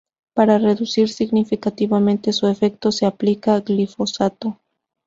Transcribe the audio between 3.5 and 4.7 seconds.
glifosato.